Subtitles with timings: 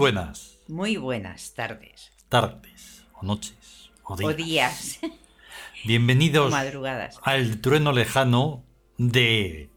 [0.00, 2.10] Buenas Muy buenas tardes.
[2.30, 4.30] tardes, o noches, o días.
[4.30, 4.98] O días.
[5.84, 7.20] Bienvenidos madrugadas.
[7.22, 8.64] al trueno lejano
[8.96, 9.68] de...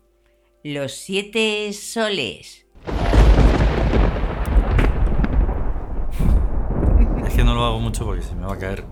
[0.63, 2.65] Los siete soles.
[7.27, 8.85] Es que no lo hago mucho porque se me va a caer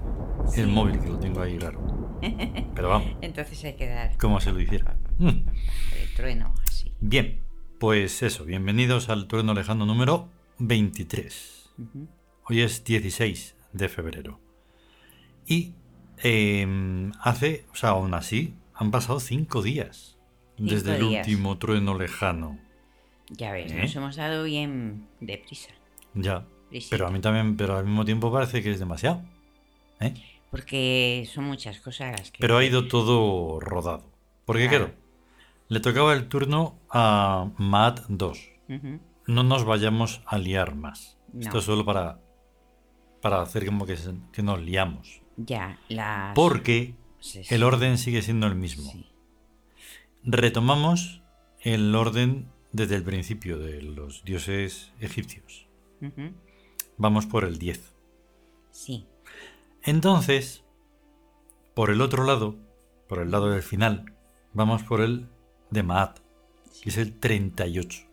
[0.58, 2.20] el móvil que lo tengo ahí raro.
[2.76, 4.98] Pero vamos, Entonces hay que dar como se lo hiciera.
[5.18, 5.28] Mm.
[5.30, 6.92] el trueno así.
[7.00, 7.42] Bien,
[7.80, 10.28] pues eso, bienvenidos al trueno lejano número
[10.68, 11.72] 23.
[11.78, 12.08] Ujú.
[12.48, 14.40] Hoy es 16 de febrero.
[15.48, 15.74] Y
[16.18, 20.18] em, hace, o sea, aún así, han pasado cinco días
[20.58, 22.60] Cinco desde el último trueno lejano.
[23.30, 23.82] Ya ves, ¿Eh?
[23.82, 25.72] nos hemos dado bien deprisa.
[26.14, 26.46] Ya.
[26.70, 26.96] Prisita.
[26.96, 29.24] Pero a mí también, pero al mismo tiempo parece que es demasiado.
[30.00, 30.14] ¿eh?
[30.52, 32.40] Porque son muchas cosas las que.
[32.40, 34.04] Pero ha ido todo rodado.
[34.46, 34.88] Porque Claro.
[34.88, 35.02] claro,
[35.70, 38.50] le tocaba el turno a Matt 2.
[38.70, 39.00] Ujú.
[39.28, 41.18] No nos vayamos a liar más.
[41.34, 41.42] No.
[41.42, 42.20] Esto es solo para,
[43.22, 45.22] para hacer como que, se- que nos liamos.
[45.38, 46.34] Ya, la.
[46.36, 47.54] Porque Sí, sí.
[47.54, 48.92] el orden sigue siendo el mismo.
[48.92, 49.08] Sí.
[50.24, 51.22] Retomamos
[51.60, 55.68] el orden desde el principio de los dioses egipcios.
[56.98, 57.96] Vamos por el 10.
[58.72, 59.08] Sí.
[59.84, 60.64] Entonces,
[61.76, 62.56] por el otro lado,
[63.08, 64.14] por el lado del final,
[64.54, 65.28] vamos por el
[65.70, 66.20] de Maat,
[66.82, 68.08] que es el 38.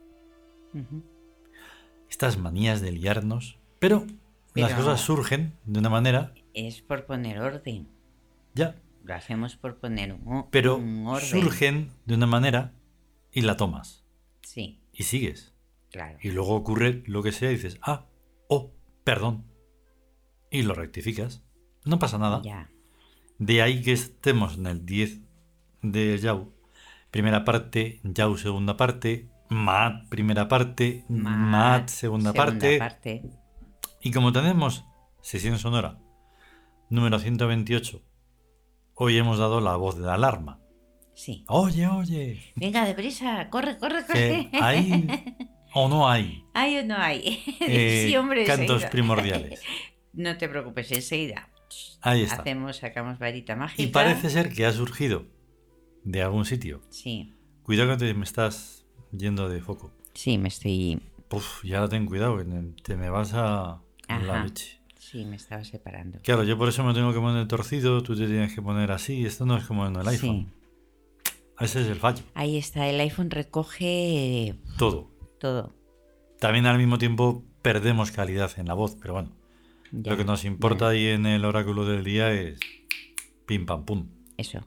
[2.10, 4.06] Estas manías de liarnos, pero,
[4.54, 7.88] las Pero- cosas surgen de una manera, Es por poner orden.
[8.54, 11.28] ya, Lo hacemos por poner un, pero un orden.
[11.28, 12.72] surgen de una manera
[13.32, 14.04] y la tomas
[14.42, 15.54] Sí, y sigues.
[15.90, 16.18] claro.
[16.22, 18.06] Y luego ocurre lo que sea y dices, ah,
[18.48, 18.72] oh,
[19.04, 19.44] perdón.
[20.50, 21.42] Y lo rectificas.
[21.84, 22.40] No pasa nada.
[22.42, 22.70] Ya.
[23.38, 25.20] De ahí que estemos en el 10
[25.82, 26.52] de Yau.
[27.10, 32.78] Primera parte, Yau segunda parte, Mat primera parte, Mat, segunda, parte.
[32.78, 33.22] parte.
[34.00, 34.84] Y como tenemos
[35.22, 35.98] sesión sonora
[36.90, 38.02] número 128,
[38.94, 40.60] hoy hemos dado la voz de la alarma.
[41.14, 41.44] Sí.
[41.48, 44.50] Oye, oye, Venga, deprisa, corre, corre, corre.
[44.52, 45.06] hay
[45.74, 47.42] o no hay ¿Hay o no hay?
[47.60, 49.62] eh, sí, hombre, cantos primordiales.
[50.14, 51.48] No te preocupes, enseguida.
[52.00, 52.40] Ahí está.
[52.40, 53.80] Hacemos, sacamos varita mágica.
[53.82, 55.26] Y parece ser que ha surgido
[56.02, 56.82] de algún sitio.
[56.90, 58.77] Sí, Cuidado que te me estás
[59.12, 59.90] yendo de foco.
[60.14, 61.00] sí, me estoy...
[61.28, 62.44] Puf, ya ten cuidado, que
[62.82, 64.80] te me vas a la leche.
[64.98, 66.18] Sí, me estaba separando.
[66.22, 69.24] Claro, yo por eso me tengo que poner torcido, tú te tienes que poner así.
[69.26, 70.48] Esto no es como en el iPhone.
[71.24, 71.32] Sí.
[71.60, 72.22] Ese es el fallo.
[72.34, 75.10] Ahí está, el iPhone recoge Todo.
[75.38, 75.74] todo.
[76.40, 79.32] También al mismo tiempo perdemos calidad en la voz, pero bueno.
[79.92, 82.58] Ya, Lo que nos importa ahí en el oráculo del día es
[83.46, 84.08] pim pam pum.
[84.36, 84.60] Eso.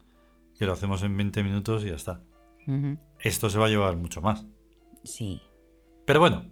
[0.59, 2.21] Que lo hacemos en 20 minutos y ya está.
[2.67, 2.97] Ujú.
[3.23, 4.45] Esto se va a llevar mucho más.
[5.03, 5.41] Sí.
[6.05, 6.51] Pero bueno,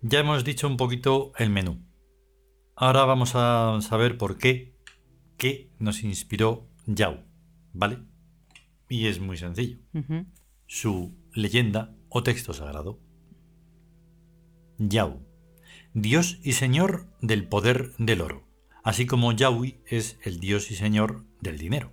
[0.00, 1.84] ya hemos dicho un poquito el menú.
[2.74, 4.76] Ahora vamos a saber por qué,
[5.36, 7.24] qué nos inspiró Yao,
[7.72, 7.98] ¿vale?
[8.88, 9.78] Y es muy sencillo.
[10.66, 13.00] Su leyenda o texto sagrado.
[14.78, 15.20] Yao,
[15.94, 18.48] Dios y Señor del poder del oro,
[18.82, 21.92] así como Yahweh es el Dios y Señor del dinero.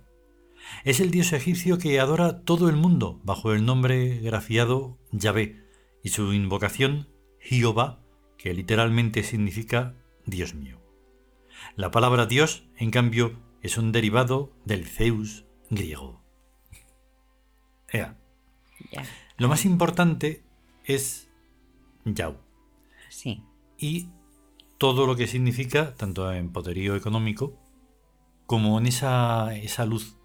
[0.84, 5.64] Es el Dios egipcio que adora todo el mundo bajo el nombre grafiado Yahvé
[6.02, 7.08] y su invocación
[7.38, 8.00] Jehová,
[8.38, 9.94] que literalmente significa
[10.26, 10.80] Dios mío.
[11.76, 16.22] La palabra Dios, en cambio, es un derivado del Zeus griego.
[17.88, 18.16] Ea,
[19.36, 20.44] lo más importante
[20.84, 21.30] es
[22.04, 22.40] Yao
[23.08, 23.42] Sí.
[23.76, 24.08] y
[24.78, 27.58] todo lo que significa, tanto en poderío económico
[28.46, 30.16] como en esa, esa luz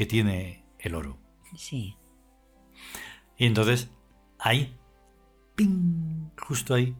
[0.00, 1.18] que tiene el oro.
[1.54, 1.94] Sí.
[3.36, 3.90] Y entonces,
[4.38, 4.74] ahí,
[5.56, 6.30] ¡ping!
[6.40, 6.96] justo ahí,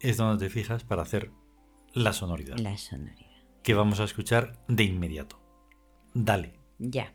[0.00, 1.30] es donde te fijas para hacer
[1.94, 3.30] la sonoridad, La sonoridad.
[3.62, 5.40] que vamos a escuchar de inmediato.
[6.14, 6.58] Dale.
[6.80, 7.14] Ya.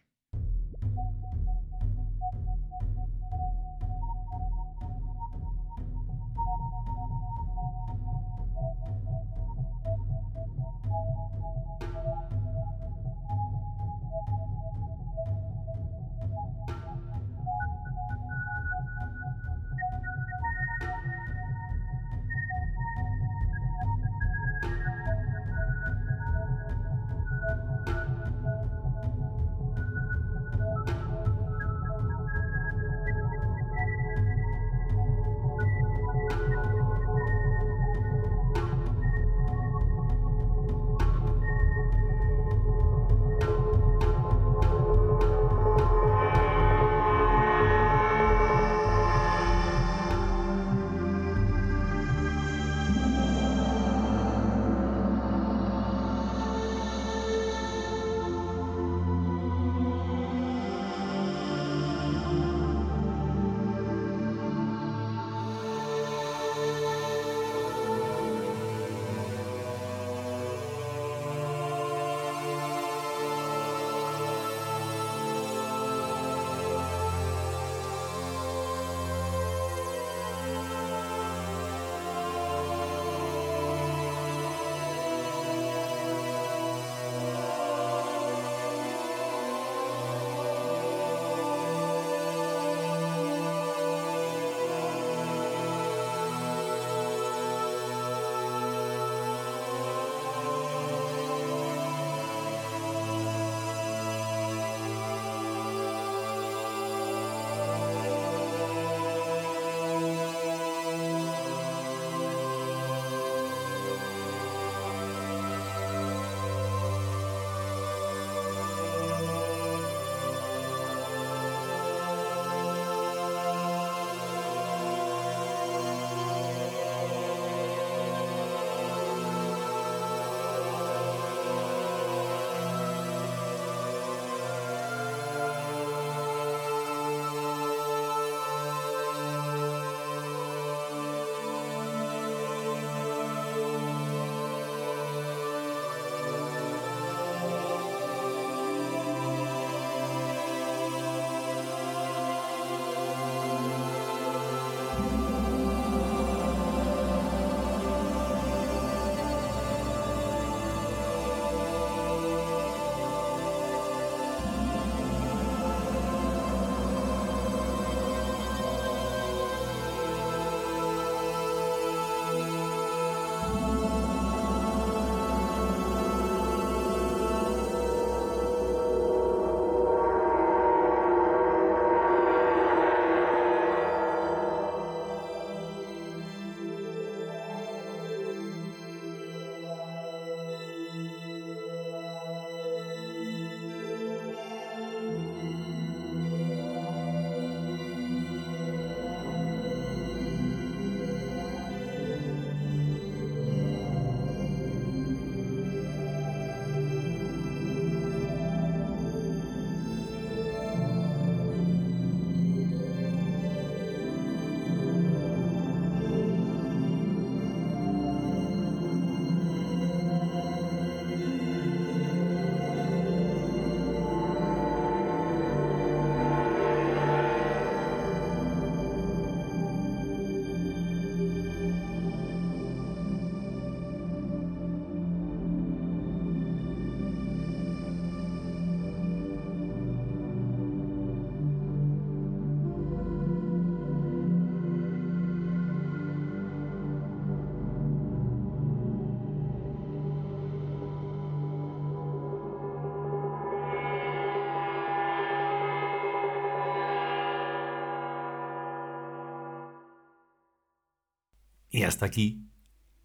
[261.77, 262.41] Y hasta aquí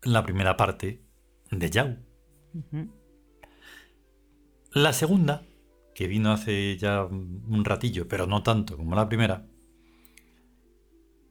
[0.01, 1.05] la primera parte
[1.51, 1.99] de.
[2.55, 2.91] Ujú.
[4.73, 5.43] La segunda,
[5.95, 9.47] que vino hace ya un ratillo, pero no tanto como la primera,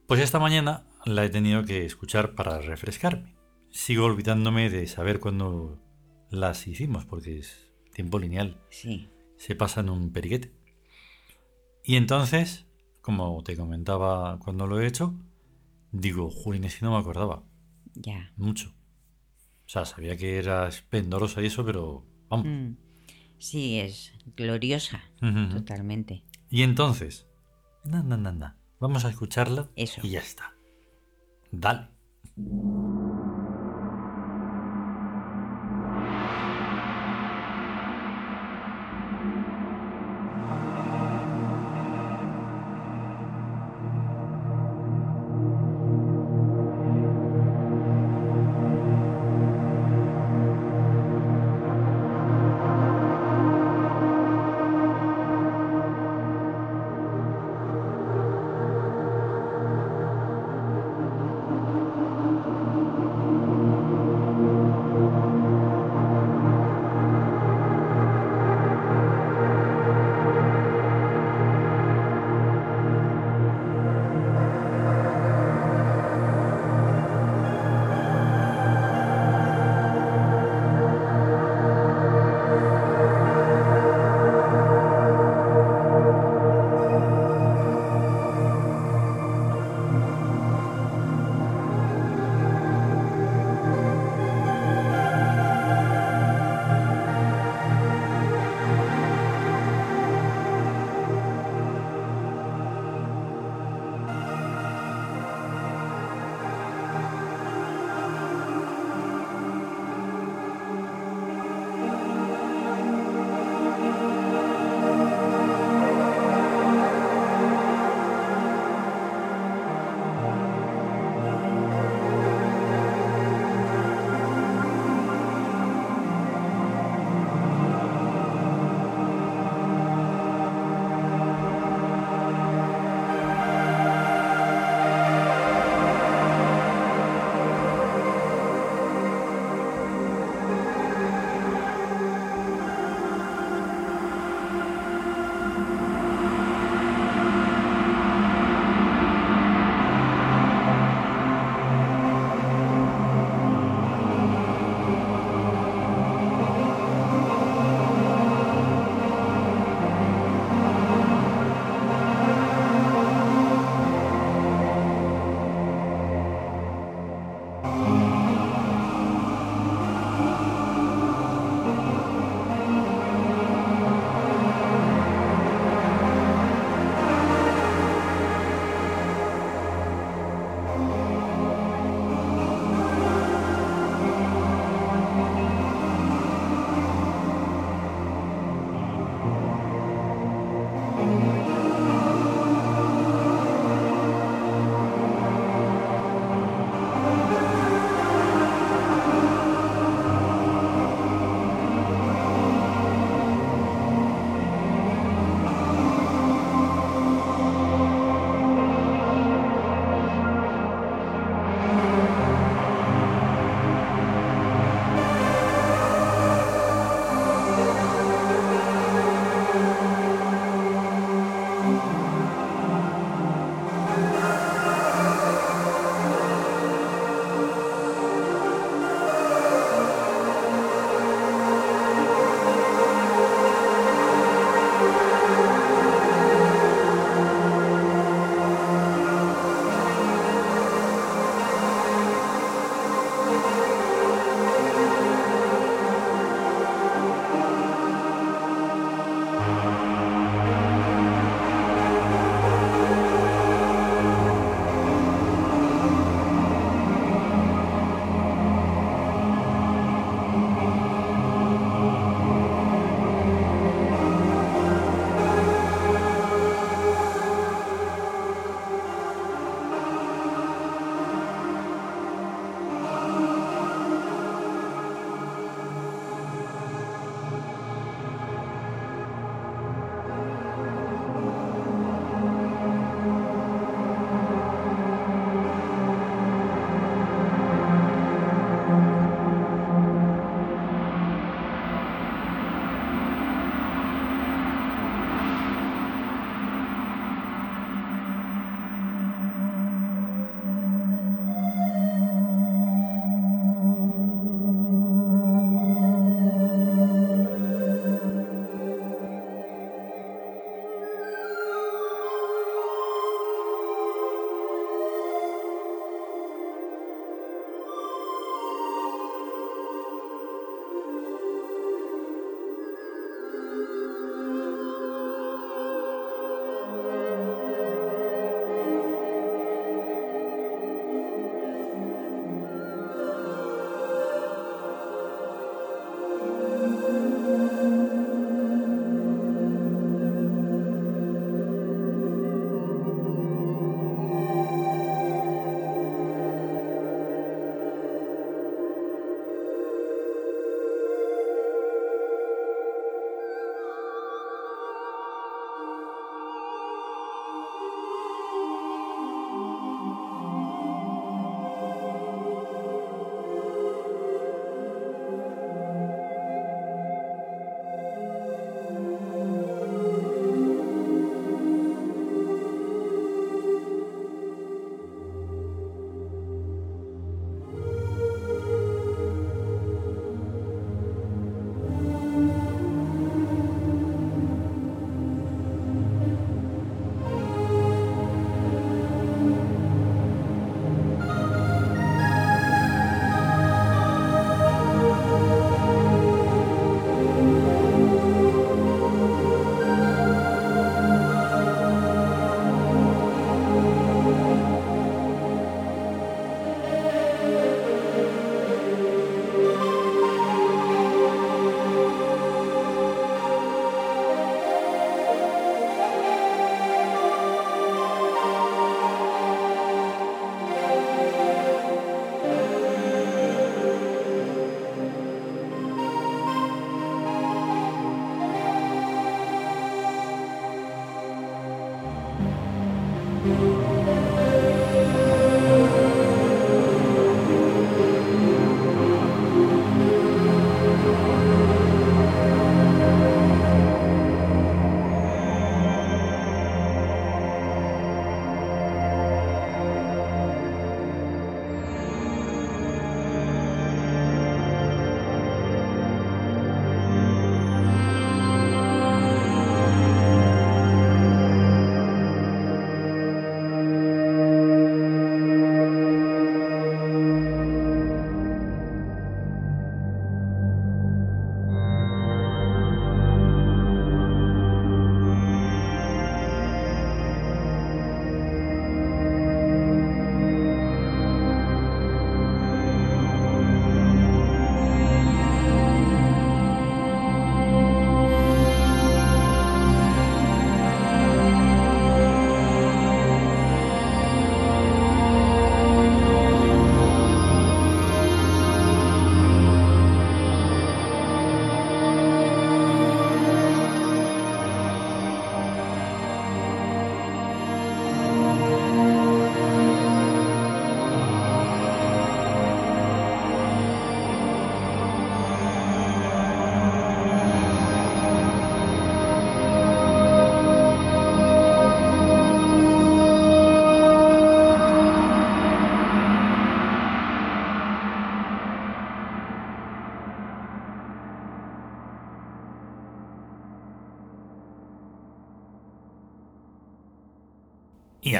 [0.06, 3.34] pues esta mañana la he tenido que escuchar para refrescarme.
[3.70, 5.82] Sigo olvidándome de saber cuándo
[6.30, 8.60] las hicimos, porque es tiempo lineal.
[8.70, 9.10] Sí.
[9.36, 10.52] Se pasa en un periquete.
[11.82, 12.68] Y entonces,
[13.00, 15.16] como te comentaba cuando lo he hecho,
[15.92, 16.30] digo,
[16.64, 17.44] es que no me acordaba
[17.94, 18.32] Ya.
[18.36, 18.74] mucho.
[19.64, 22.46] O sea, sabía que era esplendorosa y eso, pero vamos.
[22.46, 22.76] Mm.
[23.38, 25.02] Sí, es gloriosa.
[25.50, 26.24] Totalmente.
[26.50, 27.26] Y entonces,
[27.84, 30.00] na, na, na, na, vamos a escucharla Eso.
[30.04, 30.54] y ya está.
[31.50, 31.88] Dale.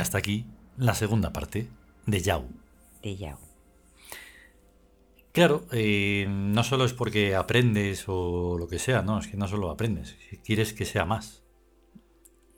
[0.02, 0.44] Hasta aquí
[0.76, 1.68] la segunda parte
[2.06, 2.44] de Yao.
[3.02, 3.38] De Yao.
[5.32, 9.48] Claro, eh, no solo es porque aprendes o lo que sea, no, es que no
[9.48, 11.42] solo aprendes, quieres que sea más.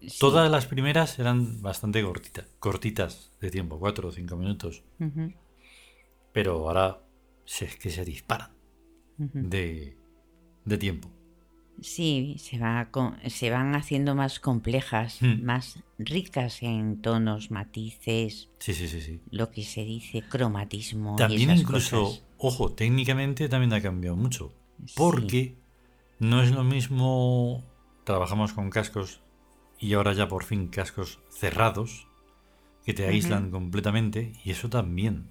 [0.00, 0.18] Sí.
[0.18, 4.82] Todas las primeras eran bastante cortita- cortitas de tiempo, cuatro o cinco minutos,
[6.32, 7.00] pero ahora
[7.46, 8.50] es que se disparan
[9.18, 9.96] de,
[10.64, 11.10] de tiempo.
[11.80, 15.42] Sí, se, va con- se van haciendo más complejas, Hmm.
[15.44, 19.20] más ricas en tonos, matices, Sí, sí, sí, sí.
[19.30, 21.14] lo que se dice cromatismo.
[21.14, 22.22] y También esas incluso, cosas.
[22.38, 24.52] ojo, técnicamente también ha cambiado mucho.
[24.86, 24.94] Sí.
[24.96, 25.56] Porque
[26.18, 27.64] no es lo mismo,
[28.04, 29.20] trabajamos con cascos
[29.80, 32.06] y ahora ya por fin cascos cerrados
[32.84, 35.28] que te aíslan completamente y eso también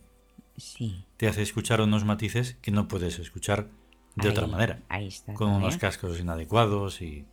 [0.58, 1.06] Sí.
[1.18, 3.70] te hace escuchar unos matices que no puedes escuchar
[4.16, 4.80] de otra manera.
[4.90, 5.34] Ahí está.
[5.34, 5.80] Con unos ¿eh?
[5.80, 7.26] cascos inadecuados y...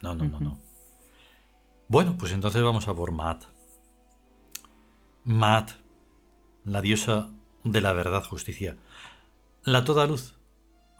[0.00, 0.60] No, no, no, no.
[1.88, 3.44] Bueno, pues entonces vamos a por Maat.
[5.24, 5.72] Maat,
[6.64, 7.30] la diosa
[7.64, 8.76] de la verdad justicia.
[9.64, 10.34] La toda luz,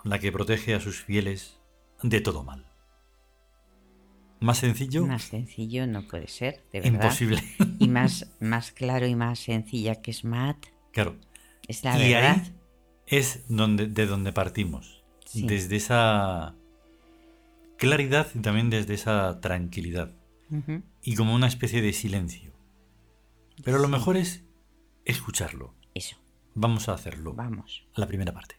[0.05, 1.59] la que protege a sus fieles
[2.03, 2.67] de todo mal.
[4.39, 6.95] Más sencillo, Más sencillo no puede ser, de verdad.
[7.05, 7.43] imposible.
[7.79, 11.17] Y más, más claro y más sencilla que es Matt, claro.
[11.69, 12.37] es la y verdad.
[12.45, 12.53] ahí
[13.07, 15.03] es donde, de donde partimos.
[15.25, 15.47] Sí.
[15.47, 16.55] Desde esa
[17.79, 20.13] claridad y también desde esa tranquilidad.
[21.03, 22.53] Y como una especie de silencio.
[23.65, 24.45] Pero lo mejor es
[25.07, 25.75] escucharlo.
[25.95, 26.17] Eso,
[26.55, 27.33] Vamos a hacerlo.
[27.35, 27.87] vamos.
[27.95, 28.57] La primera parte.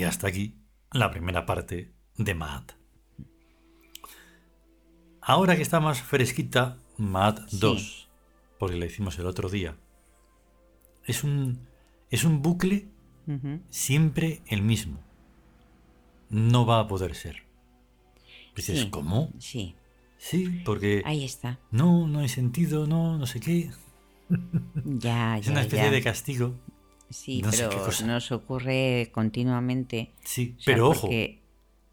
[0.00, 0.54] Y hasta aquí
[0.92, 2.72] la primera parte de Maat.
[5.20, 7.58] Ahora que está más fresquita, Maat Sí.
[7.60, 8.08] 2,
[8.58, 9.76] porque la hicimos el otro día,
[11.04, 11.68] es un,
[12.08, 12.88] es un bucle
[13.68, 14.98] siempre el mismo.
[16.30, 17.42] No va a poder ser.
[18.56, 18.88] Dices, Sí.
[18.90, 19.34] ¿cómo?
[19.38, 19.74] Sí,
[20.16, 21.58] Sí, porque ahí está.
[21.70, 23.70] no, no hay sentido, no, no sé qué.
[24.82, 25.90] Ya, Es ya, una especie ya.
[25.90, 26.54] de castigo.
[27.10, 27.70] Sí, no pero
[28.06, 30.14] nos ocurre continuamente.
[30.24, 31.08] Sí, O sea, pero ojo,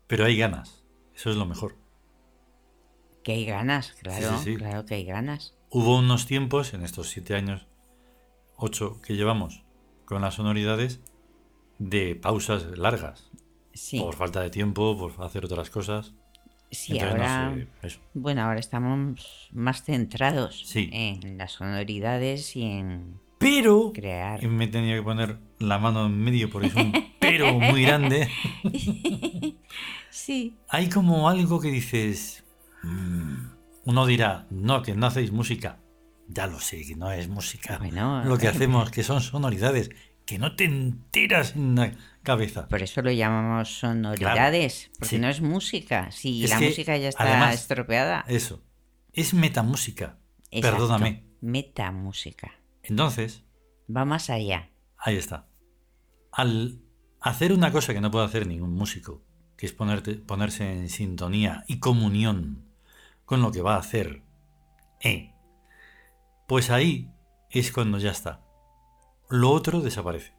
[0.07, 0.83] pero hay ganas.
[1.15, 1.75] Eso es lo mejor.
[3.23, 4.55] Que hay ganas, claro, sí, sí.
[4.55, 5.55] claro que hay ganas.
[5.69, 7.67] Hubo unos tiempos, en estos siete años,
[8.55, 9.63] ocho que llevamos
[10.05, 11.01] con las sonoridades,
[11.79, 13.29] de pausas largas.
[13.73, 16.13] Sí, Por falta de tiempo, por hacer otras cosas.
[16.71, 17.99] sí, Entonces, no ahora, sé, eso.
[18.13, 20.89] bueno, ahora estamos más centrados Sí.
[20.93, 24.41] en las sonoridades y en Pero crear.
[24.47, 28.27] me tenido que poner la mano en medio porque es un pero muy grande.
[30.09, 32.43] Sí, Hay como algo que dices.
[32.83, 33.49] "Mm".
[33.85, 35.79] Uno dirá, no, que no hacéis música.
[36.27, 37.77] Ya lo sé, que no es música.
[37.77, 38.23] Bueno.
[38.25, 39.89] Lo que hacemos, que son sonoridades,
[40.25, 42.67] que no te enteras en la cabeza.
[42.67, 45.19] por eso lo llamamos sonoridades, porque sí.
[45.19, 46.11] no es música.
[46.11, 48.25] Si Es la música ya está además, estropeada.
[48.27, 48.61] Eso.
[49.13, 50.17] Es metamúsica.
[50.51, 51.23] Exacto, Perdóname.
[51.39, 52.51] Metamúsica.
[52.87, 53.43] Entonces,
[53.95, 54.69] Va más allá.
[54.97, 55.47] ahí está.
[56.31, 56.81] Al
[57.19, 59.21] hacer una cosa que no puede hacer ningún músico,
[59.57, 62.65] que es ponerte, ponerse en sintonía y comunión
[63.25, 64.23] con lo que va a hacer,
[65.01, 65.33] eh,
[66.47, 67.11] pues ahí
[67.49, 68.41] es cuando ya está.
[69.29, 70.33] Lo otro desaparece.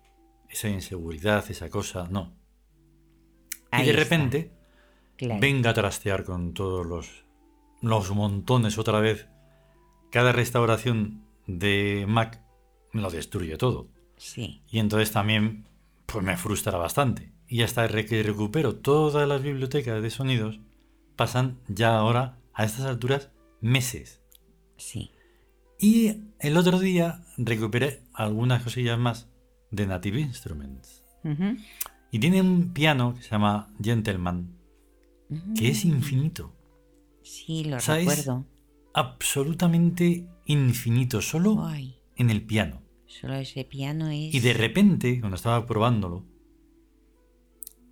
[0.48, 2.32] Esa inseguridad, esa cosa, no.
[3.70, 4.52] Ahí y de repente
[5.16, 5.40] claro.
[5.40, 7.26] venga a trastear con todos los,
[7.82, 9.28] los montones otra vez.
[10.10, 12.40] Cada restauración de Mac
[12.92, 13.88] lo destruye todo.
[14.16, 15.66] Sí, Y entonces también
[16.06, 17.32] pues me frustra bastante.
[17.48, 20.60] Y hasta que recupero todas las bibliotecas de sonidos,
[21.16, 23.30] pasan ya ahora, a estas alturas,
[23.60, 24.22] meses.
[24.76, 25.10] sí.
[25.80, 29.28] Y el otro día recuperé algunas cosillas más
[29.70, 31.04] de Native Instruments.
[32.10, 34.58] Y tiene un piano que se llama Gentleman,
[35.56, 36.52] que es infinito.
[37.22, 38.44] Sí, lo recuerdo.
[38.94, 42.82] Absolutamente infinito, solo Ay, en el piano.
[43.06, 44.34] solo ese piano es.
[44.34, 46.26] Y de repente, cuando estaba probándolo,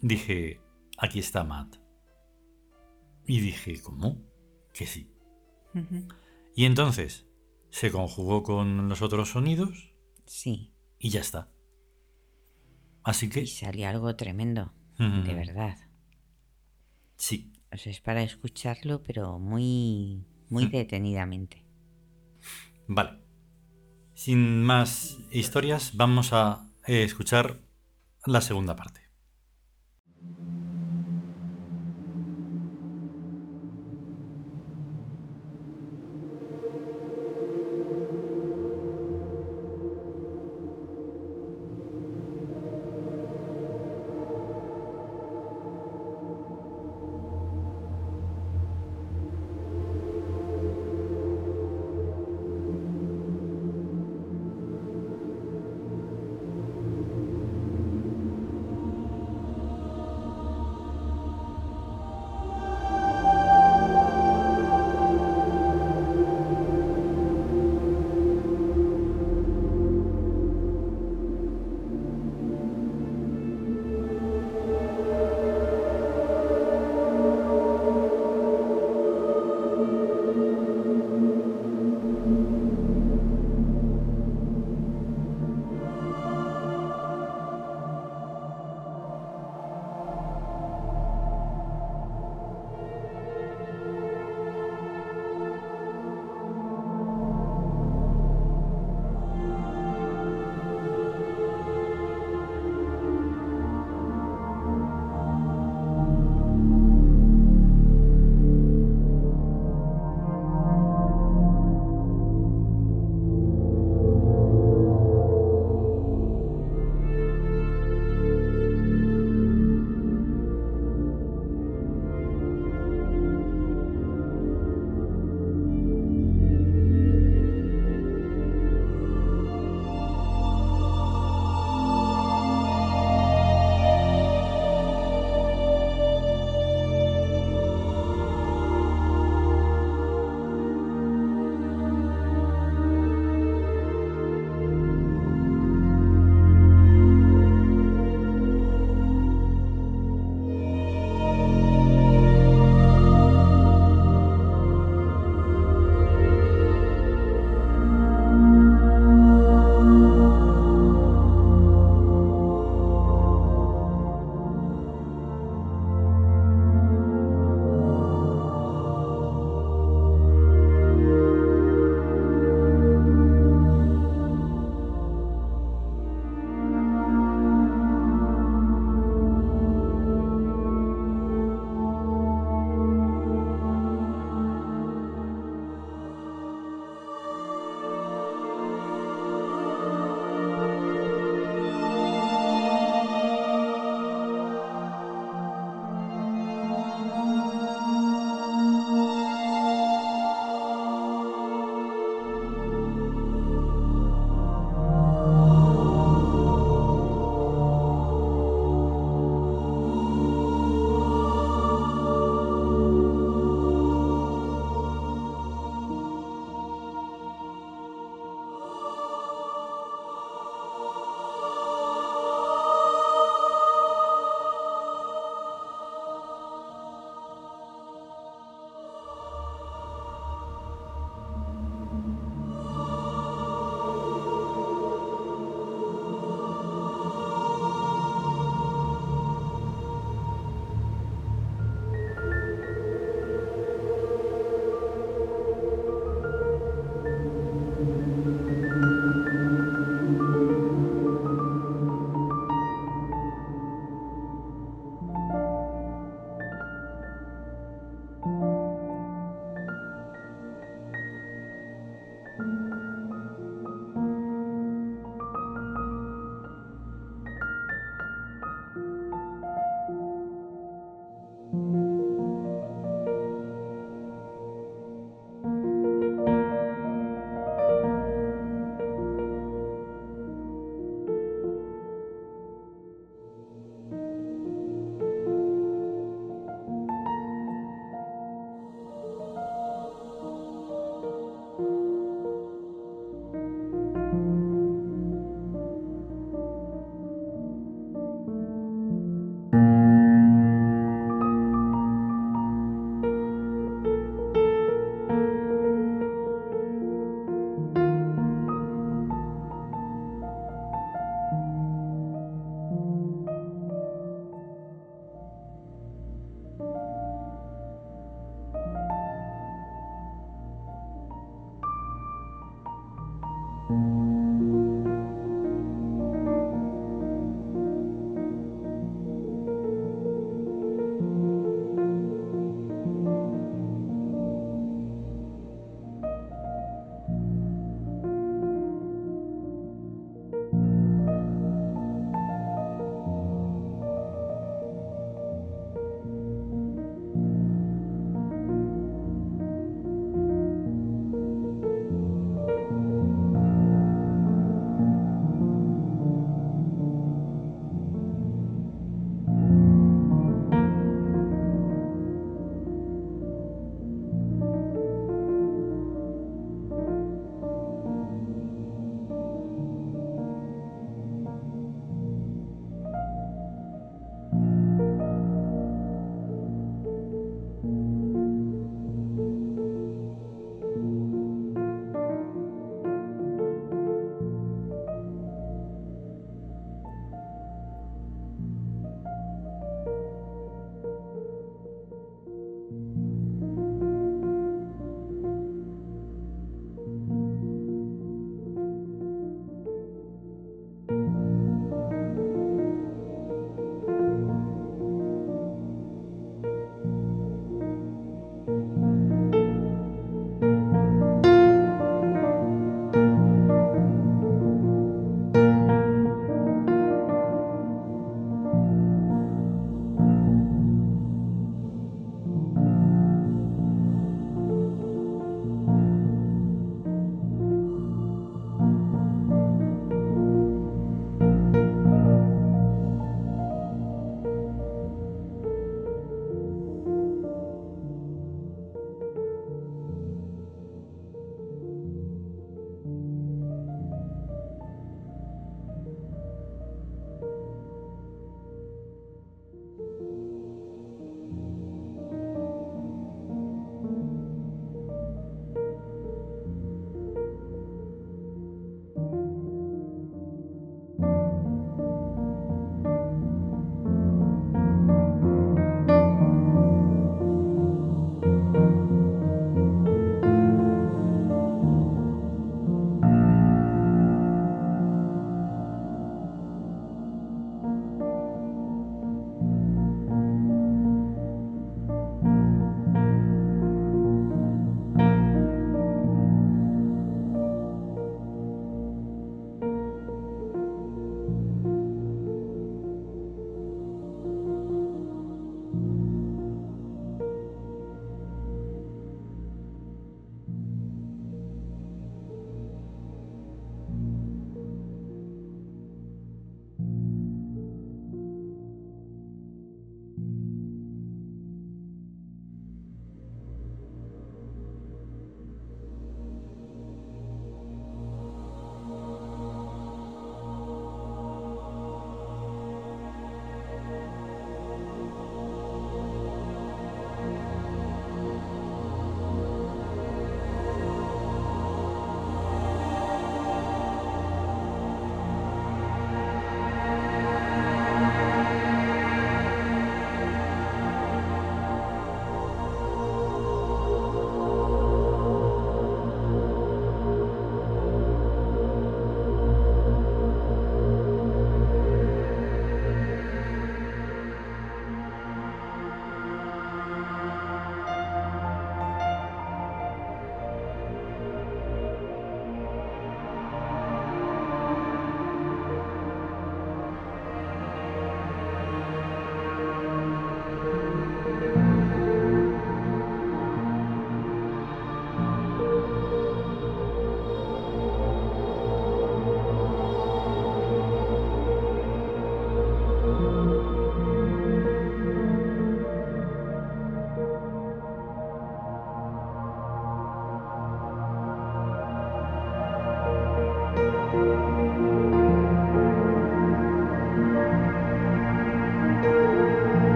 [0.00, 0.60] dije,
[0.98, 1.76] aquí está Matt.
[3.26, 4.22] Y dije, ¿cómo?
[4.72, 5.10] Que sí.
[6.54, 7.26] Y entonces
[7.70, 9.92] se conjugó con los otros sonidos
[10.26, 11.50] Sí, y ya está.
[13.02, 13.40] Así que...
[13.40, 15.76] y salió algo tremendo, de verdad.
[17.16, 17.52] Sí.
[17.72, 20.24] O sea, es para escucharlo, pero muy,
[20.54, 21.64] muy detenidamente.
[22.86, 23.18] Vale.
[24.14, 27.60] Sin más historias, vamos a eh, escuchar
[28.24, 29.00] la segunda parte.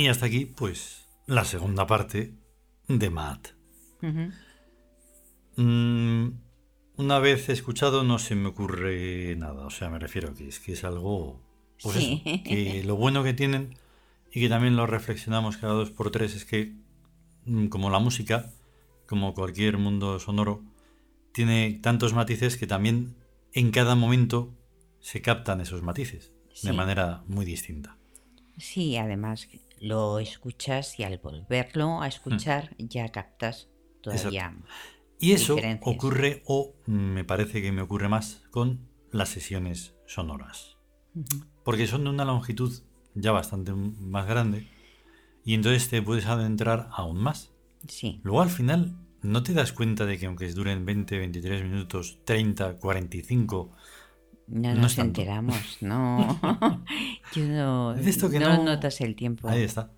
[0.00, 2.32] Y hasta aquí, pues, la segunda parte
[2.88, 3.48] de Matt.
[5.56, 6.28] Mm,
[6.96, 10.72] una vez escuchado no se me ocurre nada, o sea, me refiero que es que
[10.72, 11.42] es algo,
[11.82, 12.22] pues Sí.
[12.24, 13.76] eso, que lo bueno que tienen
[14.32, 16.72] y que también lo reflexionamos cada dos por tres es que
[17.44, 18.50] mm, como la música,
[19.06, 20.64] como cualquier mundo sonoro,
[21.34, 23.16] tiene tantos matices que también
[23.52, 24.56] en cada momento
[25.00, 26.32] se captan esos matices
[26.62, 27.98] de manera muy distinta.
[28.58, 29.48] Sí, además
[29.80, 32.08] lo escuchas y al volverlo a Mm.
[32.08, 33.68] escuchar ya captas
[34.02, 34.56] todavía.
[35.18, 40.76] Y eso ocurre, o me parece que me ocurre más, con las sesiones sonoras.
[41.64, 42.72] Porque son de una longitud
[43.14, 44.68] ya bastante más grande
[45.44, 47.52] y entonces te puedes adentrar aún más.
[47.88, 52.18] Sí, Luego al final no te das cuenta de que aunque duren 20, 23 minutos,
[52.24, 53.72] 30, 45,
[54.50, 56.38] no No nos enteramos, no.
[57.34, 59.48] Yo no, Es esto que no no- notas el tiempo.
[59.48, 59.92] ahí está.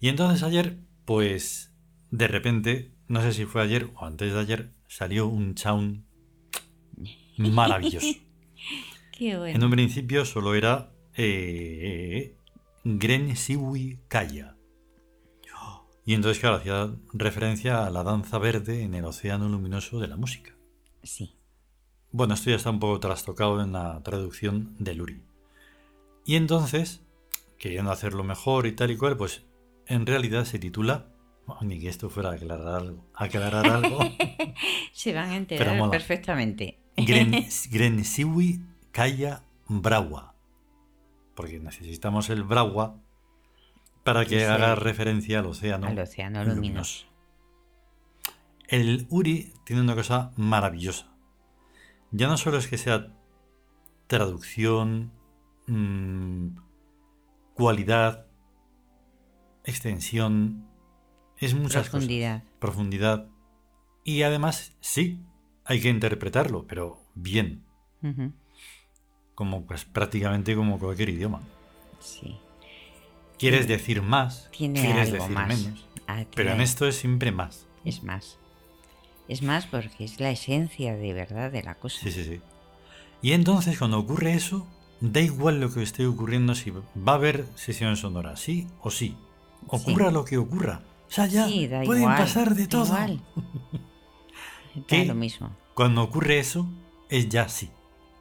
[0.00, 1.72] Y entonces ayer, pues
[2.10, 6.04] de repente, no sé si fue ayer o antes de ayer, salió un sound
[7.36, 8.06] maravilloso.
[9.12, 9.56] Qué bueno.
[9.56, 12.36] En un principio solo era eh,
[12.84, 14.54] Gren Siwi Kaya.
[16.04, 20.16] Y entonces, claro, hacía referencia a la danza verde en el océano luminoso de la
[20.16, 20.54] música.
[21.02, 21.34] Sí,
[22.10, 25.22] Bueno, esto ya está un poco trastocado en la traducción de Luri.
[26.24, 27.02] Y entonces,
[27.58, 29.44] queriendo hacerlo mejor y tal y cual, pues
[29.86, 31.06] en realidad se titula,
[31.62, 33.98] ni que esto fuera a aclarar algo, aclarar algo,
[34.92, 36.78] se van a enterar perfectamente.
[36.96, 40.34] Gren, Gren Siwi Kaya Brawa.
[41.34, 43.00] Porque necesitamos el Brawa
[44.02, 45.86] para que haga referencia al océano.
[45.86, 47.06] Al océano luminoso.
[48.66, 51.07] El Uri tiene una cosa maravillosa.
[52.10, 53.08] Ya no solo es que sea
[54.06, 55.12] traducción,
[55.66, 56.48] mm,
[57.54, 58.26] cualidad,
[59.64, 60.66] extensión,
[61.36, 62.42] es muchas Profundidad.
[62.42, 62.58] cosas.
[62.58, 63.28] Profundidad.
[64.04, 65.20] Y además, sí,
[65.64, 67.64] hay que interpretarlo, pero bien,
[69.34, 71.42] como pues prácticamente como cualquier idioma.
[72.00, 72.38] Sí.
[73.38, 75.48] Quieres decir más, Tiene quieres algo decir más.
[75.64, 77.66] menos, Ah, pero en esto es siempre más.
[77.84, 78.37] Es más.
[79.28, 81.98] Es más porque es la esencia de verdad de la cosa.
[82.00, 82.40] Sí, sí, sí.
[83.20, 84.66] Y entonces cuando ocurre eso,
[85.00, 89.16] da igual lo que esté ocurriendo, si va a haber sesión sonora, sí o sí.
[89.66, 90.82] Ocurra lo que ocurra.
[91.08, 92.84] O sea, ya Sí, da pueden igual, pasar de todo.
[92.86, 93.22] igual.
[94.86, 95.04] ¿Qué?
[95.04, 95.50] lo mismo.
[95.74, 96.68] Cuando ocurre eso,
[97.08, 97.70] es ya sí.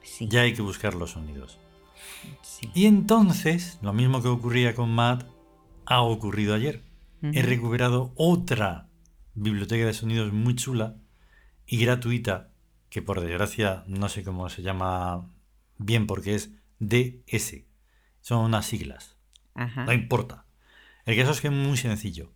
[0.03, 0.27] Sí.
[0.29, 1.59] Ya hay que buscar los sonidos.
[2.41, 2.69] sí.
[2.73, 5.27] Y entonces, lo mismo que ocurría con Matt,
[5.85, 6.83] ha ocurrido ayer.
[7.21, 8.86] He recuperado otra
[9.41, 10.95] biblioteca de sonidos muy chula
[11.65, 12.49] y gratuita,
[12.89, 15.29] que por desgracia no sé cómo se llama
[15.77, 17.65] bien porque es DS.
[18.21, 19.15] Son unas siglas.
[19.53, 19.85] Ajá.
[19.85, 20.45] No importa.
[21.05, 22.31] El caso es que es muy sencillo.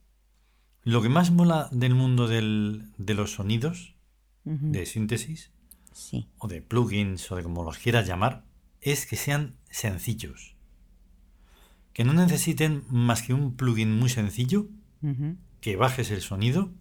[0.83, 3.95] Lo que más mola del mundo del- de los sonidos,
[4.43, 5.51] de síntesis,
[5.93, 6.27] Sí.
[6.39, 8.43] o de plugins, o de como los quieras llamar,
[8.79, 10.55] es que sean sencillos.
[11.93, 14.67] Que no necesiten más que un plugin muy sencillo,
[15.59, 16.71] que bajes el sonido,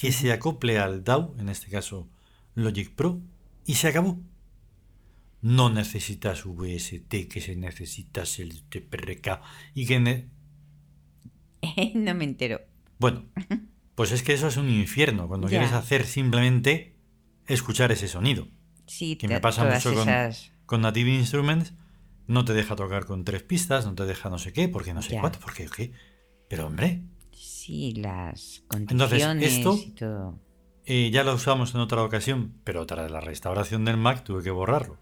[0.00, 2.08] que se acople al DAW, en este caso
[2.54, 3.20] Logic Pro,
[3.66, 4.18] y se acabó.
[5.42, 9.40] No necesitas VST, que se necesitas el TPRK
[9.74, 10.00] y que...
[10.00, 10.28] ne-
[11.94, 12.60] no me entero.
[12.98, 13.26] Bueno,
[13.94, 15.58] pues es que eso es un infierno cuando Ya.
[15.58, 16.96] quieres hacer simplemente
[17.46, 18.48] escuchar ese sonido.
[18.86, 19.92] Sí, Que me pasa mucho
[20.66, 21.74] con- Native Instruments
[22.26, 25.02] no te deja tocar con tres pistas, no te deja no sé qué, porque no
[25.02, 25.20] sé Ya.
[25.20, 25.92] cuánto, porque qué.
[26.48, 27.02] Pero hombre,
[27.42, 30.38] Sí, las Entonces, condiciones esto- y todo.
[30.84, 34.50] eh, ya lo usamos en otra ocasión, pero tras la restauración del Mac tuve que
[34.50, 34.98] borrarlo.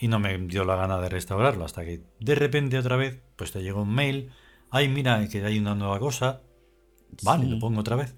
[0.00, 3.52] Y no me dio la gana de restaurarlo hasta que de repente otra vez pues
[3.52, 4.32] te llegó un mail
[4.70, 6.40] ay mira que hay una nueva cosa
[7.22, 7.50] vale Sí.
[7.52, 8.16] lo pongo otra vez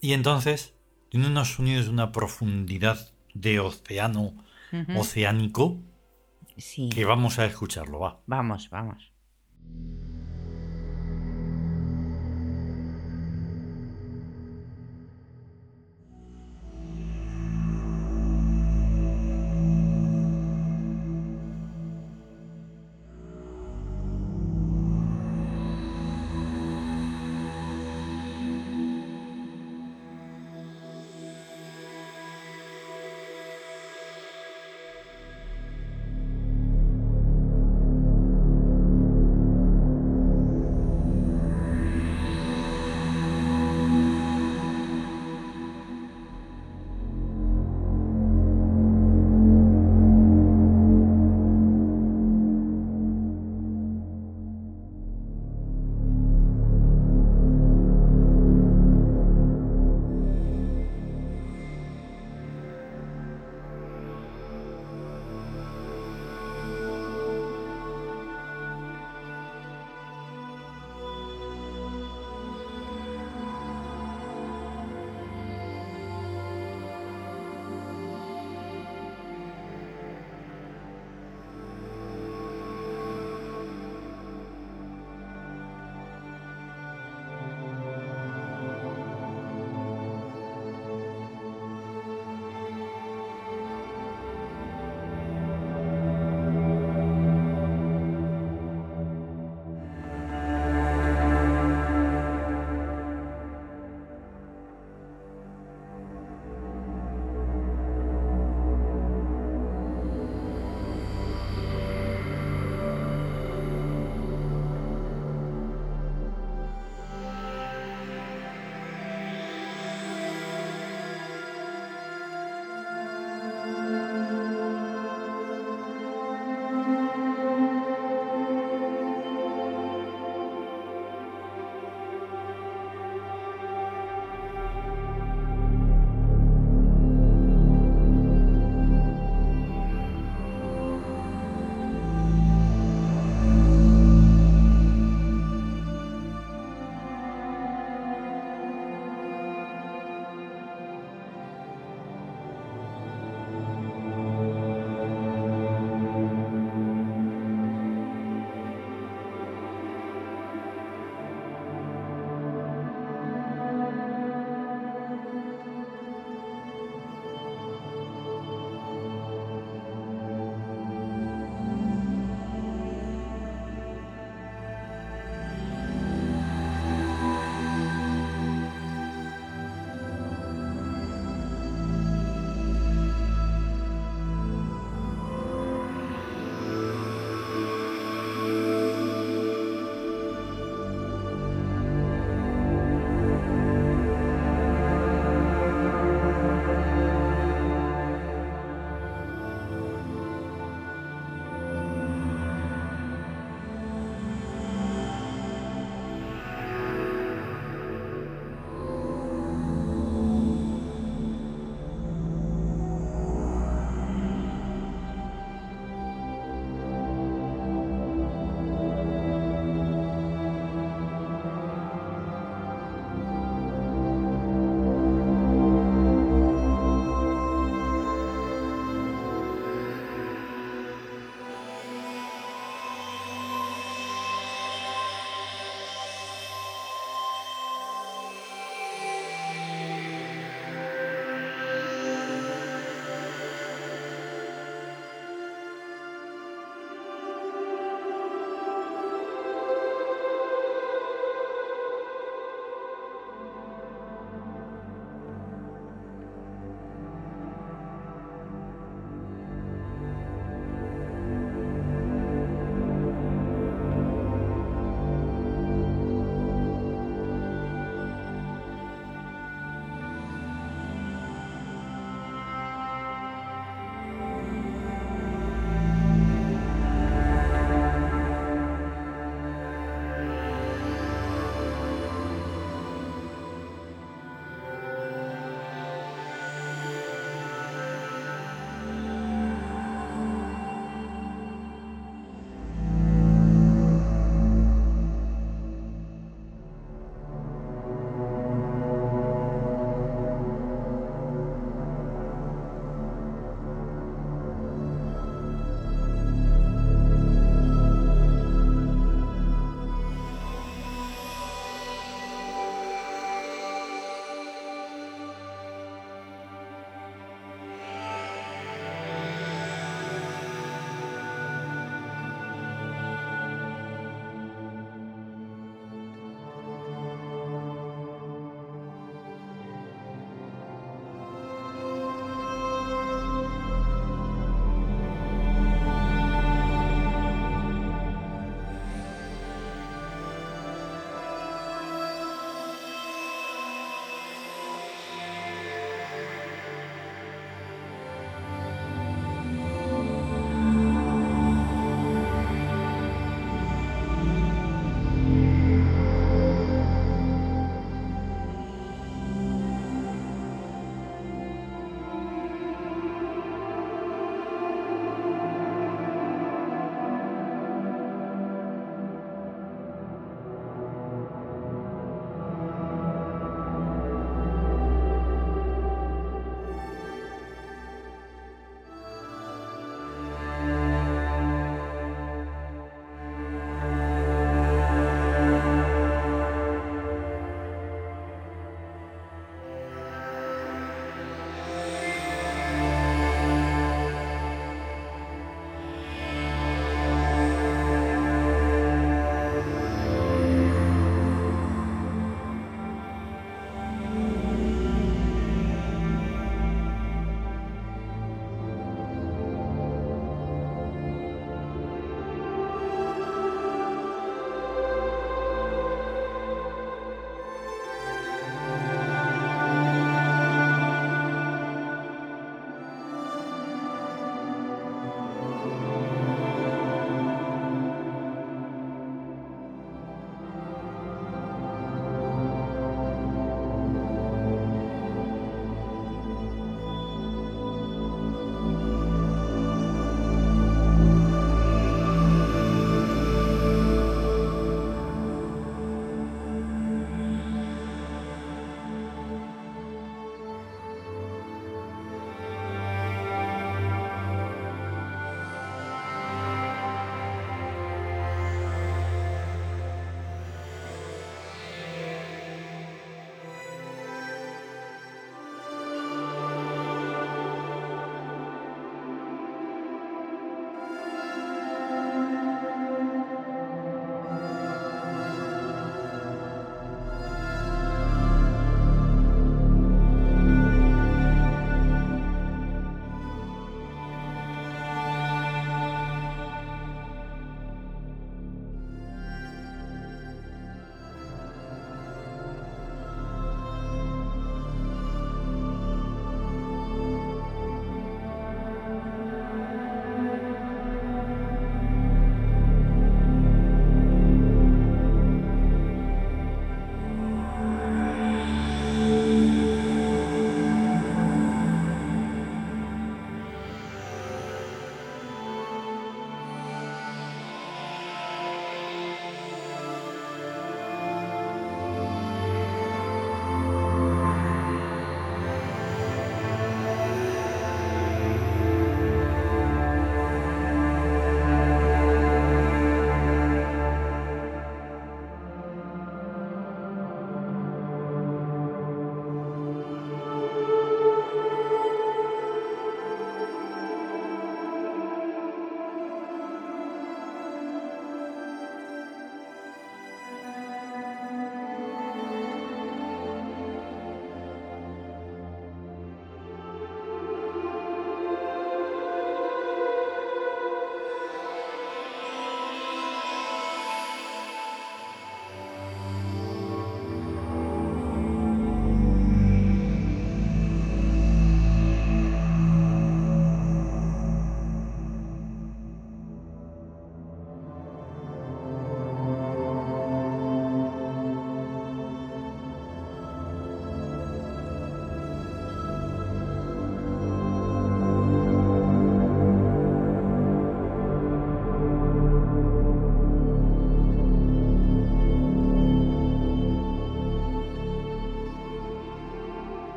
[0.00, 0.74] y entonces
[1.08, 4.34] tiene unos sonidos de una profundidad de océano
[4.96, 5.78] oceánico
[6.56, 6.88] Sí.
[6.92, 9.12] que vamos a escucharlo va Vamos, vamos.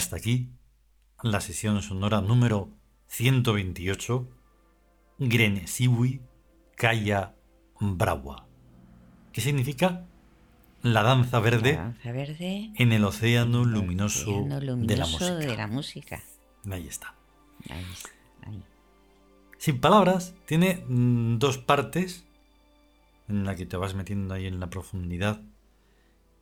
[0.00, 0.48] Hasta aquí
[1.22, 2.70] la sesión sonora número
[3.08, 4.26] 128
[5.18, 6.22] Grenesiwi
[6.74, 7.36] Kaya
[7.78, 8.48] Brawa,
[9.30, 10.06] que significa
[10.80, 15.34] la danza verde, La danza verde en el océano luminoso, océano de la música.
[15.34, 16.22] de la música.
[16.70, 17.14] Ahí está.
[17.68, 18.08] Ahí está,
[18.46, 18.62] ahí.
[19.58, 22.24] Sin palabras, tiene mm, dos partes
[23.28, 25.42] en la que te vas metiendo ahí en la profundidad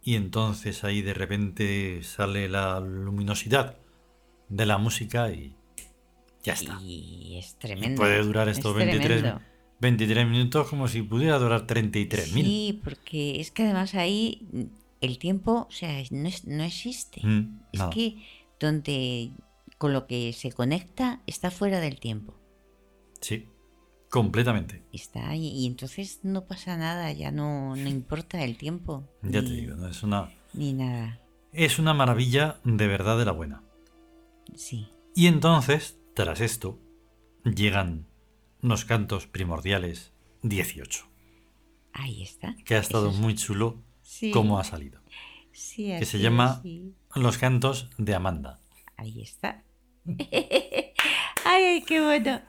[0.09, 3.77] y entonces ahí de repente sale la luminosidad
[4.49, 5.55] de la música y
[6.43, 6.79] ya está.
[6.81, 8.01] Y es Y tremendo.
[8.01, 9.41] puede durar estos es 23, tremendo.
[9.81, 12.27] 23 minutos como si pudiera durar 33.000.
[12.45, 14.47] Sí, porque es que además ahí
[15.03, 17.21] el tiempo, o sea, no, es- no existe.
[17.23, 17.91] Mm, es nada.
[17.91, 18.17] que
[18.59, 19.31] donde
[19.77, 22.35] con lo que se conecta está fuera del tiempo.
[23.21, 23.47] Sí,
[24.11, 24.83] completamente.
[24.93, 29.05] Está ahí y entonces no pasa nada, ya no, no importa el tiempo.
[29.23, 29.89] Ya te digo, ¿no?
[29.89, 31.21] es, una, Ni nada.
[31.53, 33.63] es una maravilla de verdad de la buena.
[34.55, 34.89] Sí.
[35.15, 36.79] Y entonces, tras esto,
[37.45, 38.07] llegan
[38.61, 41.07] los cantos primordiales 18,
[41.93, 42.57] Ahí está.
[42.65, 45.01] que ha estado Eso muy chulo Sí, como ha salido.
[45.53, 46.95] sí, que se llama- sí.
[47.15, 48.61] Los cantos de Amanda.
[48.97, 49.63] Ahí está.
[51.45, 52.41] ay, qué bueno.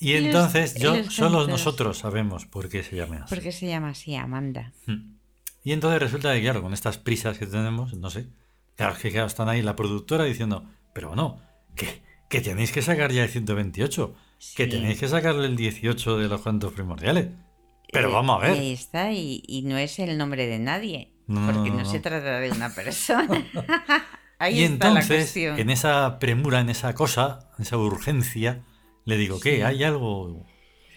[0.00, 3.34] Y entonces yo, los solo nosotros sabemos por qué se llama así.
[3.34, 4.72] ¿Por qué se llama así Amanda?
[4.86, 5.14] Mm.
[5.64, 8.26] Y entonces resulta que, claro, con estas prisas que tenemos, no sé,
[8.76, 11.40] claro, que claro, están ahí la productora diciendo, pero no,
[11.74, 14.14] que, que tenéis que sacar ya el 128,
[14.54, 14.70] que Sí.
[14.70, 17.28] tenéis que sacarle el 18 de los cantos primordiales.
[17.90, 18.58] Pero Eh, vamos a ver.
[18.58, 21.12] Ahí está, y, y no es el nombre de nadie.
[21.26, 21.90] No, porque no, no, no.
[21.90, 23.26] se trata de una persona.
[24.38, 25.58] ahí y está la entonces, cuestión.
[25.58, 28.62] en esa premura, en esa cosa, en esa urgencia,
[29.06, 29.64] le digo, ¿qué?
[29.64, 30.44] ¿Hay algo?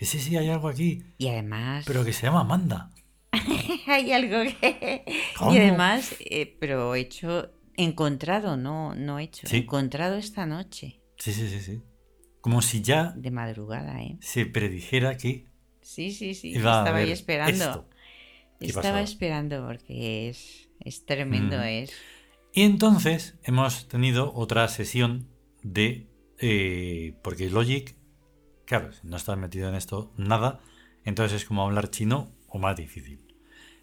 [0.02, 2.90] Sí, sí, hay algo aquí, Y además, pero que se llama Amanda.
[3.88, 5.06] hay algo que.
[5.38, 5.54] ¿Cómo?
[5.54, 9.48] Y además, eh, pero hecho, encontrado, no, no hecho.
[9.48, 9.58] Sí.
[9.58, 11.82] Encontrado esta noche, Sí, sí, sí, sí.
[12.42, 14.18] Como si ya de madrugada, ¿eh?
[14.22, 15.46] se predijera que
[15.82, 16.54] Sí, sí, sí.
[16.56, 17.64] Estaba ahí esperando.
[17.66, 17.90] esto.
[18.60, 21.64] ¿Qué Estaba esperando porque es, es tremendo, Mm.
[21.64, 21.92] es.
[22.54, 25.28] Y entonces hemos tenido otra sesión
[25.62, 26.08] de...
[26.40, 27.96] eh, porque Logic,
[28.70, 30.60] claro, si no estás metido en esto nada,
[31.04, 33.20] entonces es como hablar chino o más difícil.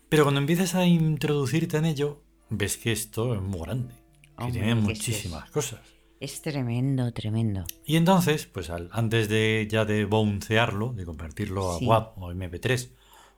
[0.08, 4.52] Pero cuando empiezas a introducirte en ello, ves que esto es muy grande, que Hombre,
[4.52, 5.80] tiene que muchísimas cosas.
[6.20, 7.64] Es tremendo, tremendo.
[7.84, 11.86] Y entonces, pues al- antes de ya de bouncearlo, de convertirlo a Sí.
[11.86, 12.92] WAV o MP3,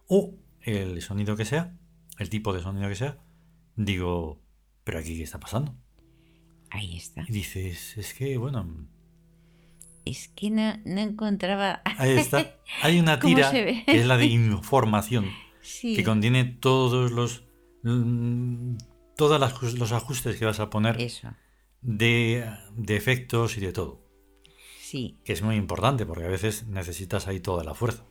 [0.06, 1.74] o el sonido que sea,
[2.18, 3.18] el tipo de sonido que sea,
[3.74, 4.42] digo,
[4.84, 5.74] pero aquí qué está pasando.
[6.70, 7.24] Ahí está.
[7.26, 8.86] Y dices, es que, bueno,
[10.10, 11.82] Es que no, no encontraba.
[11.98, 12.56] ahí está.
[12.82, 15.26] Hay una ¿Cómo tira que es la de información,
[15.60, 15.94] Sí.
[15.96, 17.44] que contiene todos los...
[17.82, 18.76] mm,
[19.16, 19.40] todos
[19.78, 21.28] los ajustes que vas a poner Eso.
[21.82, 24.00] de, de efectos y de todo.
[24.80, 25.18] Sí.
[25.24, 28.04] Que es muy importante porque a veces necesitas ahí toda la fuerza.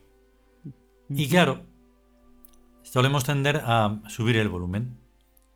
[1.09, 1.65] Y claro,
[2.83, 4.97] solemos tender a subir el volumen.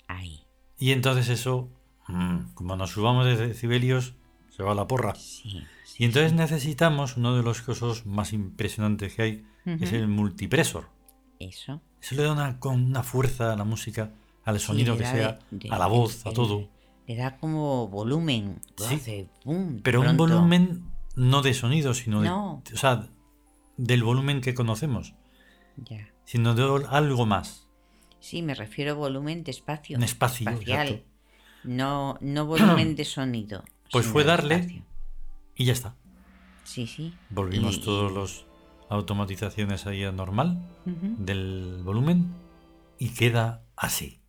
[0.07, 0.45] Ahí.
[0.79, 1.69] Y entonces eso,
[2.07, 4.15] mm, como nos subamos de decibelios,
[4.49, 5.13] se va a la porra.
[5.15, 5.61] Sí.
[5.97, 10.89] Y entonces necesitamos uno de los cosas más impresionantes que hay, que es el multipresor.
[11.39, 11.81] Eso.
[12.01, 14.11] Eso le da una, con una fuerza a la música,
[14.43, 16.69] al sonido que sea, de- a la voz, a todo.
[17.07, 18.59] Le da como volumen.
[18.77, 18.95] Sí.
[18.95, 19.29] hace,
[19.83, 20.85] Pero un volumen
[21.15, 23.07] no de sonido, sino de, o sea,
[23.77, 25.13] del volumen que conocemos,
[25.77, 26.07] Ya.
[26.25, 27.67] sino de algo más.
[28.19, 29.97] Sí, me refiero a volumen de espacio.
[29.97, 30.87] Un espacio, espacial.
[30.87, 31.07] exacto.
[31.63, 33.63] No, no volumen de sonido.
[33.91, 34.83] Pues fue darle- espacio.
[35.61, 35.95] Y ya está.
[36.63, 37.13] Sí, sí.
[37.29, 38.47] Volvimos Y- todos los
[38.89, 42.33] automatizaciones ahí a normal del volumen
[42.97, 44.21] y queda así.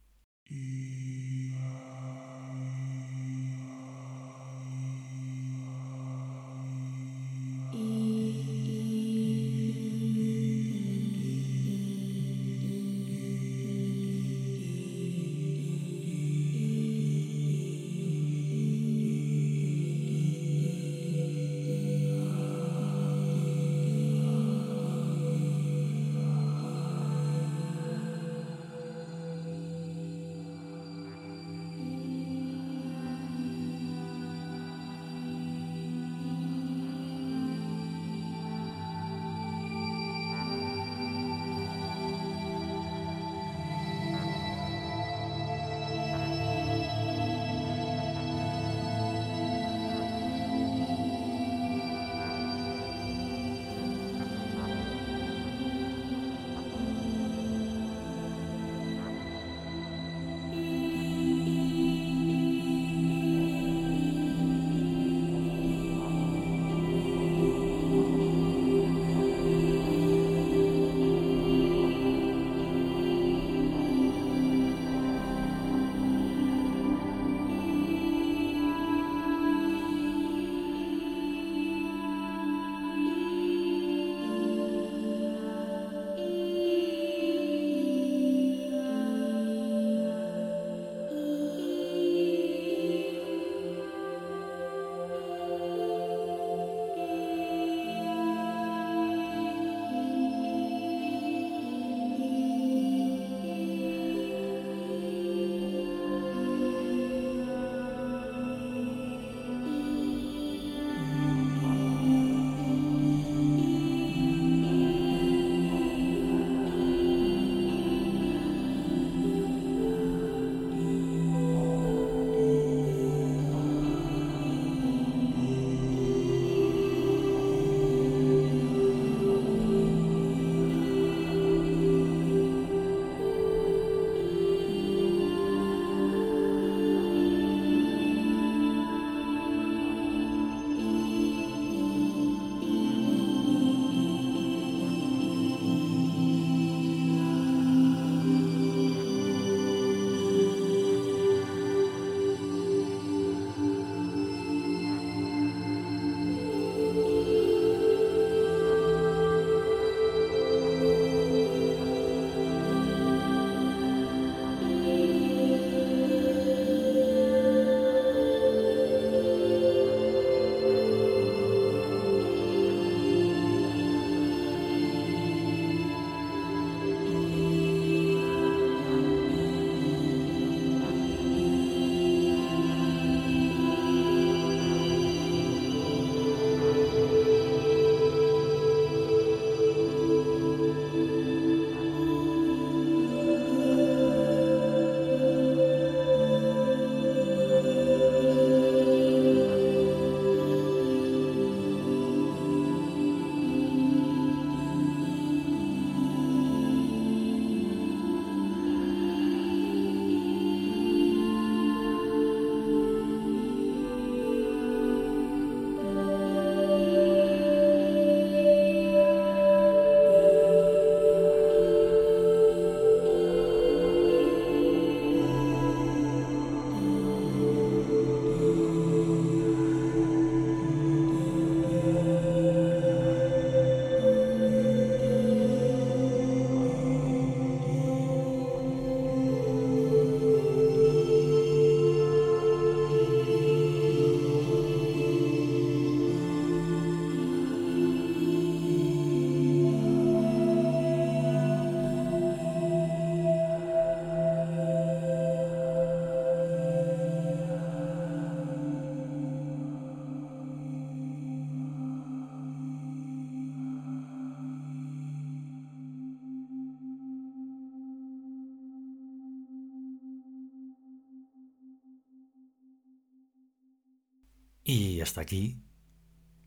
[274.72, 275.58] Y hasta aquí,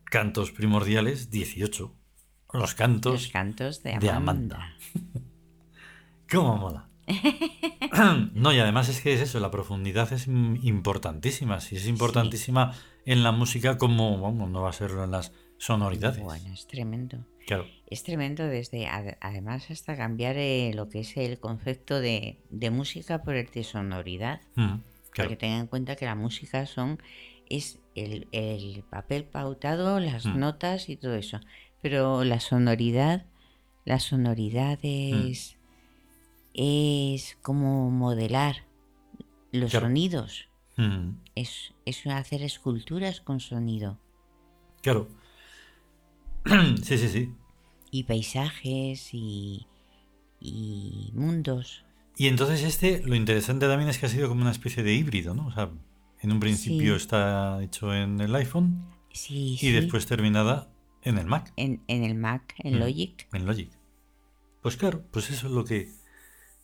[0.06, 1.96] cantos primordiales 18.
[2.54, 4.56] Los cantos, Los cantos de de Amanda.
[4.58, 4.78] Amanda.
[6.32, 6.90] ¿Cómo mola?
[8.34, 11.60] no, y además es que es eso, la profundidad es importantísima.
[11.62, 12.74] Si es importantísima
[13.06, 16.24] en la música, como vamos, no va a serlo en las sonoridades.
[16.24, 17.26] Bueno, es tremendo.
[17.46, 17.66] Claro.
[17.92, 22.72] Es tremendo desde, ad- además, hasta cambiar eh, lo que es el concepto de, de
[22.72, 24.42] música por el de sonoridad.
[24.56, 24.82] Mm, claro.
[25.30, 27.00] Porque ten en cuenta que la música son
[27.48, 30.38] es el, el papel pautado, las Mm.
[30.40, 31.40] notas y todo eso.
[31.82, 33.26] Pero la sonoridad,
[33.86, 35.28] la sonoridad Mm.
[35.32, 35.58] es,
[36.54, 38.66] es como modelar
[39.52, 39.88] los Claro.
[39.88, 40.48] sonidos.
[40.78, 43.98] Mm, Es, es hacer esculturas con sonido.
[44.82, 45.08] claro.
[46.84, 47.34] sí, sí, sí.
[47.92, 49.68] Y paisajes y,
[50.40, 51.84] y mundos.
[52.18, 55.34] Y entonces este, lo interesante también es que ha sido como una especie de híbrido,
[55.34, 55.48] ¿no?
[55.48, 55.72] O sea,
[56.26, 57.02] en un principio Sí.
[57.04, 59.72] está hecho en el iPhone Sí, y sí.
[59.72, 60.68] después terminada
[61.04, 62.80] en el Mac, En, en el Mac, en Mm.
[62.80, 63.28] Logic.
[63.32, 63.70] en Logic.
[64.62, 65.90] Pues claro, pues eso es lo que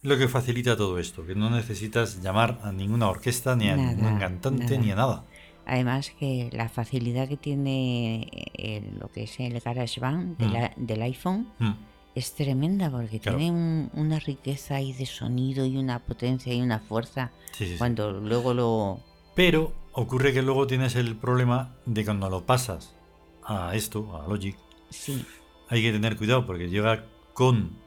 [0.04, 3.94] lo que facilita todo esto, que no necesitas llamar a ninguna orquesta, ni a Nada,
[3.94, 5.26] ningún cantante, ni a nada.
[5.68, 10.52] Además que la facilidad que tiene el- lo que es el GarageBand de Mm.
[10.54, 11.74] la- del iPhone Mm,
[12.16, 13.38] es tremenda porque Claro.
[13.38, 17.72] tiene un- una riqueza ahí de sonido y una potencia y una fuerza sí, sí,
[17.74, 17.78] sí.
[17.78, 19.00] cuando luego lo...
[19.36, 22.96] Pero ocurre que luego tienes el problema de cuando lo pasas
[23.44, 24.58] a esto, a Logic,
[24.90, 25.26] Sí,
[25.70, 27.78] hay que tener cuidado porque llega con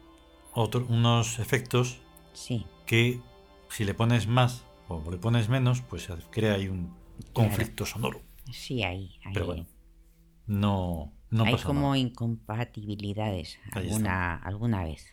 [0.55, 2.01] otro- unos efectos
[2.33, 3.21] sí, que
[3.69, 6.95] si le pones más o le pones menos, pues se crea ahí un
[7.33, 8.23] conflicto sonoro.
[8.53, 9.19] sí, ahí.
[9.25, 9.33] ahí.
[9.35, 9.67] Pero bueno,
[10.47, 11.99] no, no hay pasa como nada.
[11.99, 15.07] incompatibilidades alguna, alguna vez.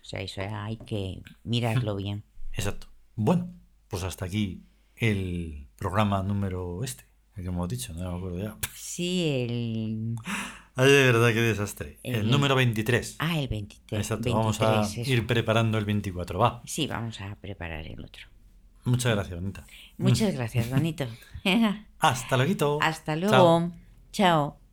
[0.00, 2.24] O sea, eso hay que mirarlo bien.
[2.52, 2.88] Exacto.
[3.16, 3.50] Bueno,
[3.88, 4.62] pues hasta aquí
[4.96, 7.04] el programa número este,
[7.36, 8.56] el que hemos dicho, no me acuerdo ya.
[8.74, 10.16] Sí, el...
[10.76, 11.98] Ay, de verdad, qué desastre.
[12.02, 13.16] El, El- número 23.
[13.20, 14.00] Ah, el 23.
[14.00, 15.12] Exacto, vamos a 23, eso.
[15.12, 16.38] ir preparando el 24.
[16.38, 16.62] Va.
[16.66, 18.26] Sí, vamos a preparar el otro.
[18.84, 19.64] Muchas gracias, Bonita.
[19.98, 21.06] Muchas gracias, bonito.
[22.00, 22.78] Hasta luego.
[22.82, 23.72] Hasta luego.
[24.12, 24.63] Chao.